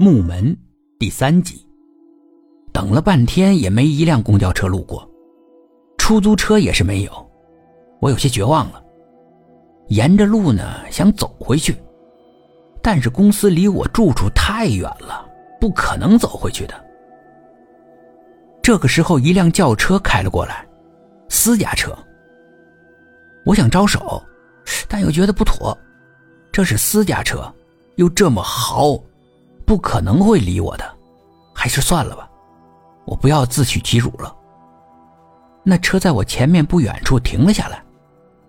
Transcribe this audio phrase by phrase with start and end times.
[0.00, 0.56] 木门
[0.96, 1.66] 第三集，
[2.72, 5.04] 等了半天也没一辆公交车路过，
[5.96, 7.30] 出租车也是没有，
[8.00, 8.80] 我有些绝望了。
[9.88, 11.76] 沿着路呢想走回去，
[12.80, 15.28] 但是公司离我住处太远了，
[15.60, 16.74] 不可能走回去的。
[18.62, 20.64] 这个时候，一辆轿车开了过来，
[21.28, 21.92] 私家车。
[23.44, 24.22] 我想招手，
[24.88, 25.76] 但又觉得不妥，
[26.52, 27.52] 这是私家车，
[27.96, 28.96] 又这么豪。
[29.68, 30.96] 不可能会理我的，
[31.54, 32.26] 还是算了吧，
[33.04, 34.34] 我不要自取其辱了。
[35.62, 37.84] 那车在我前面不远处停了下来，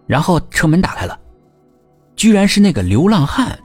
[0.07, 1.19] 然后车门打开了，
[2.15, 3.59] 居然是那个流浪汉。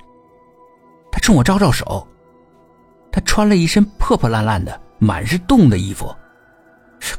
[1.13, 2.05] 他冲我招招手，
[3.13, 6.13] 他穿了一身破破烂烂的、满是洞的衣服，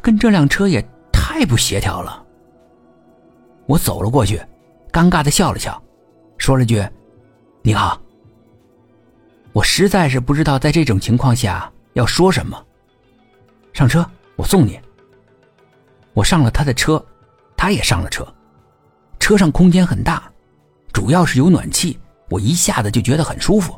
[0.02, 2.22] 跟这辆车也太不协调了。
[3.68, 4.38] 我走了过去，
[4.92, 5.82] 尴尬的笑了笑，
[6.38, 6.86] 说了句
[7.64, 7.98] ：“你好。”
[9.56, 12.62] 我实在是不知道在这种情况下要说什么。
[13.72, 14.78] 上车，我送你。
[16.14, 17.02] 我上了他的车，
[17.56, 18.28] 他也上了车。
[19.18, 20.30] 车上空间很大，
[20.92, 21.98] 主要是有暖气，
[22.30, 23.74] 我一下子就觉得很舒服。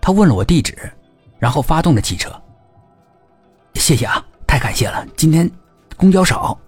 [0.00, 0.76] 他问了我地址，
[1.38, 2.28] 然后发动了汽车。
[3.74, 5.06] 谢谢啊，太感谢了。
[5.16, 5.48] 今天
[5.96, 6.58] 公交少。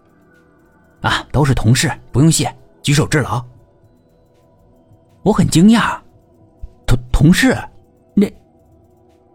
[1.01, 3.45] 啊，都是同事，不用谢，举手之劳。
[5.25, 5.99] 我很惊讶，
[6.87, 7.59] 同同事。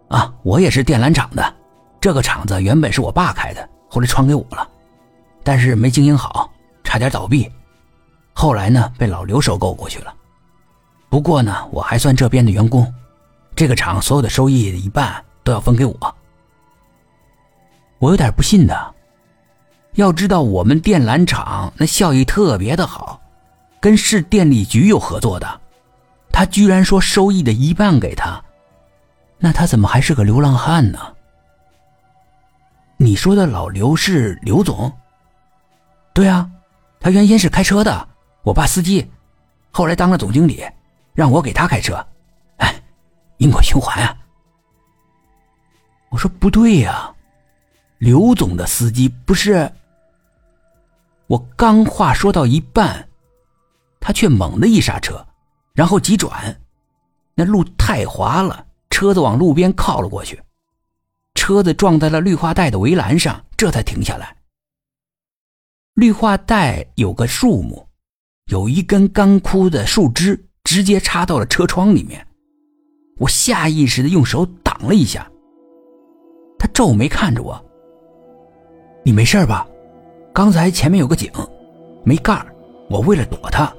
[0.09, 1.53] 啊，我也是电缆厂的，
[1.99, 4.67] 这个厂子原本是我爸开的，后来传给我了，
[5.43, 6.49] 但是没经营好，
[6.83, 7.51] 差点倒闭，
[8.33, 10.13] 后来呢被老刘收购过去了。
[11.09, 12.93] 不过呢，我还算这边的员工，
[13.55, 16.15] 这个厂所有的收益一半都要分给我。
[17.99, 18.95] 我有点不信的，
[19.95, 23.19] 要知道我们电缆厂那效益特别的好，
[23.81, 25.61] 跟市电力局有合作的，
[26.31, 28.41] 他居然说收益的一半给他。
[29.39, 30.99] 那他怎么还是个流浪汉呢？
[32.97, 34.91] 你说的老刘是刘总？
[36.13, 36.49] 对啊，
[36.99, 38.07] 他原先是开车的，
[38.41, 39.07] 我爸司机，
[39.69, 40.63] 后来当了总经理，
[41.13, 42.03] 让我给他开车。
[42.57, 42.73] 哎，
[43.37, 44.17] 因果循环啊！
[46.09, 47.13] 我说不对呀，
[47.99, 49.71] 刘总的司机不是……
[51.27, 53.07] 我刚话说到一半，
[53.99, 55.23] 他却猛地一刹车，
[55.73, 56.59] 然后急转，
[57.35, 58.65] 那路太滑了。
[58.97, 60.41] 车子往路边靠了过去，
[61.35, 64.35] 车子撞在了绿化带的围栏上，这才停下来。
[65.93, 67.87] 绿化带有个树木，
[68.45, 72.25] 有一根干枯的树枝直接插到了车窗里面，
[73.19, 75.31] 我下意识的用手挡了一下。
[76.57, 77.63] 他皱眉看着我
[79.05, 79.67] ：“你没事吧？
[80.33, 81.31] 刚才前面有个井，
[82.03, 82.43] 没盖
[82.89, 83.71] 我为了躲他，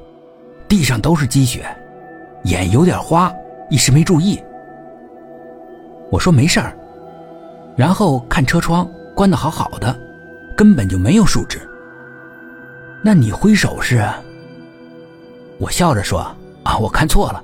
[0.68, 1.66] 地上都是积雪，
[2.44, 3.34] 眼有点花，
[3.68, 4.40] 一时没注意。”
[6.10, 6.76] 我说没事儿，
[7.76, 9.94] 然后看车窗关的好好的，
[10.56, 11.60] 根本就没有树枝。
[13.02, 14.04] 那你挥手是？
[15.58, 16.20] 我笑着说
[16.64, 17.42] ：“啊，我看错了，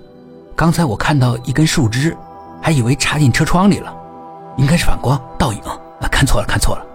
[0.56, 2.16] 刚才我看到一根树枝，
[2.62, 3.94] 还以为插进车窗里了，
[4.56, 5.60] 应该是反光倒影，
[6.00, 6.86] 啊，看错了，看错了。”